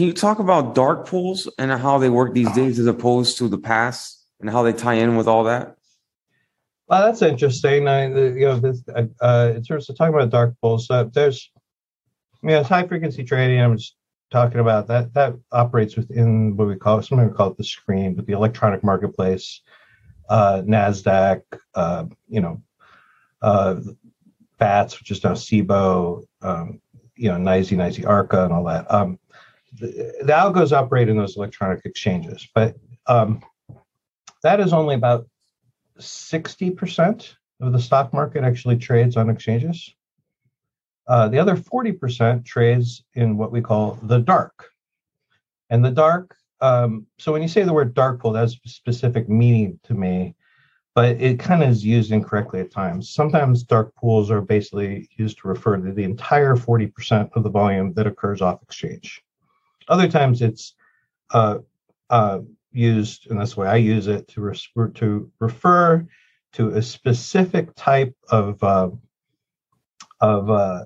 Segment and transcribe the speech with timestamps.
[0.00, 3.48] can you talk about dark pools and how they work these days as opposed to
[3.48, 5.76] the past and how they tie in with all that?
[6.86, 7.86] Well, that's interesting.
[7.86, 11.50] I, you know, this, uh, in terms of talking about dark pools, uh, there's,
[12.40, 13.60] mean, it's high frequency trading.
[13.60, 13.94] I'm just
[14.30, 15.12] talking about that.
[15.12, 18.82] That operates within what we call, something we call it the screen, but the electronic
[18.82, 19.60] marketplace,
[20.30, 21.42] uh, Nasdaq,
[21.74, 22.62] uh, you know,
[23.42, 23.74] uh,
[24.56, 26.80] BATS, which is now Cboe, um,
[27.16, 28.90] you know, NYSE, NYSE Arca, and all that.
[28.90, 29.18] Um,
[29.72, 32.76] the, the algos operate in those electronic exchanges, but
[33.06, 33.42] um,
[34.42, 35.26] that is only about
[35.98, 39.94] 60% of the stock market actually trades on exchanges.
[41.06, 44.68] Uh, the other 40% trades in what we call the dark.
[45.68, 49.78] And the dark, um, so when you say the word dark pool, that's specific meaning
[49.84, 50.34] to me,
[50.94, 53.10] but it kind of is used incorrectly at times.
[53.10, 57.92] Sometimes dark pools are basically used to refer to the entire 40% of the volume
[57.94, 59.22] that occurs off exchange.
[59.90, 60.74] Other times it's
[61.32, 61.58] uh,
[62.08, 62.40] uh,
[62.72, 66.06] used, and that's the way I use it, to, refer to refer
[66.52, 68.90] to a specific type of uh,
[70.20, 70.84] of uh,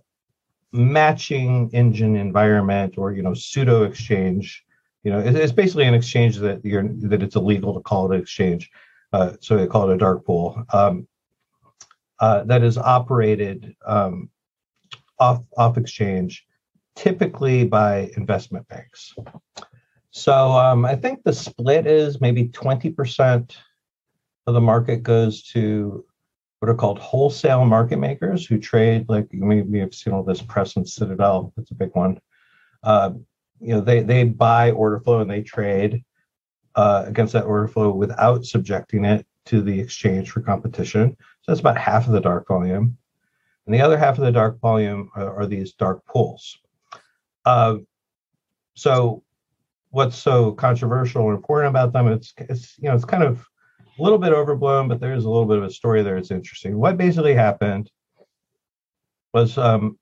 [0.73, 4.65] matching engine environment or you know pseudo exchange.
[5.03, 8.23] You know, it's basically an exchange that you're that it's illegal to call it an
[8.23, 8.71] exchange,
[9.13, 10.65] uh, so they call it a dark pool.
[10.73, 11.07] Um,
[12.21, 14.31] uh, that is operated um,
[15.19, 16.47] off off exchange,
[16.97, 19.15] typically by investment banks.
[20.11, 23.57] So um, I think the split is maybe 20%
[24.47, 26.05] of the market goes to
[26.61, 30.77] what are called wholesale market makers who trade, like maybe you've seen all this press
[30.77, 32.21] and Citadel, that's a big one.
[32.83, 33.11] Uh,
[33.61, 36.05] you know, they, they buy order flow and they trade
[36.75, 41.17] uh, against that order flow without subjecting it to the exchange for competition.
[41.43, 42.97] So that's about half of the dark volume.
[43.67, 46.59] And the other half of the dark volume are, are these dark pools.
[47.45, 47.77] Uh,
[48.75, 49.23] so
[49.95, 52.09] what's so controversial or important about them.
[52.09, 53.47] It's, it's you know it's kind of
[53.99, 56.17] a little bit overblown, but there's a little bit of a story there.
[56.17, 56.77] It's interesting.
[56.77, 57.91] What basically happened
[59.33, 59.97] was um,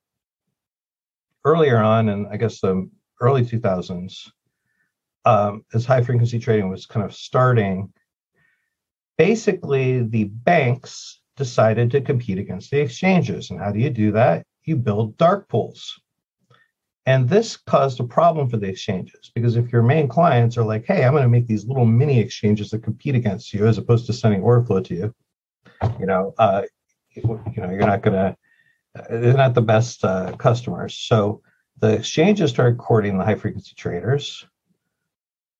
[1.44, 2.88] earlier on, in I guess the
[3.20, 4.30] early 2000s,
[5.26, 7.92] um, as high frequency trading was kind of starting,
[9.18, 13.50] basically the banks decided to compete against the exchanges.
[13.50, 14.46] And how do you do that?
[14.64, 16.00] You build dark pools.
[17.04, 20.84] And this caused a problem for the exchanges because if your main clients are like,
[20.86, 24.06] hey, I'm going to make these little mini exchanges that compete against you as opposed
[24.06, 25.14] to sending order flow to you,
[25.98, 26.62] you know, uh,
[27.14, 27.22] you
[27.56, 28.36] know, you're not going to,
[29.10, 30.94] they're not the best uh, customers.
[30.94, 31.42] So
[31.80, 34.46] the exchanges started courting the high frequency traders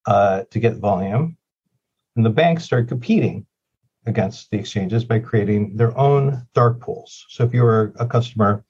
[0.07, 1.37] uh, to get volume,
[2.17, 3.47] and the banks started competing
[4.07, 7.25] against the exchanges by creating their own dark pools.
[7.29, 8.65] So if you were a customer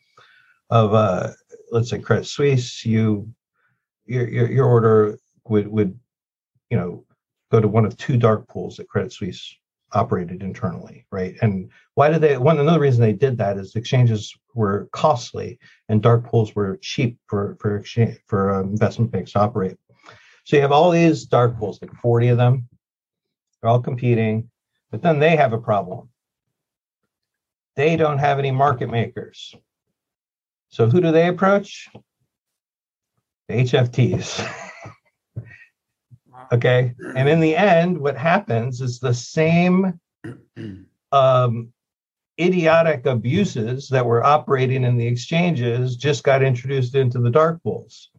[0.71, 1.31] of uh,
[1.73, 3.33] let's say Credit Suisse, you
[4.05, 5.19] your, your, your order
[5.49, 5.99] would would
[6.71, 7.05] you know
[7.51, 9.57] go to one of two dark pools that Credit Suisse
[9.93, 11.35] operated internally, right?
[11.43, 12.37] And why did they?
[12.39, 17.19] One another reason they did that is exchanges were costly and dark pools were cheap
[17.27, 19.77] for for exchange for um, investment banks to operate.
[20.45, 22.69] So you have all these dark pools, like forty of them.
[23.61, 24.51] They're all competing,
[24.91, 26.11] but then they have a problem.
[27.77, 29.55] They don't have any market makers.
[30.73, 31.89] So who do they approach?
[33.49, 34.51] The HFTs.
[36.53, 36.95] okay.
[37.15, 40.01] And in the end, what happens is the same
[41.13, 41.73] um,
[42.41, 48.11] idiotic abuses that were operating in the exchanges just got introduced into the dark pools.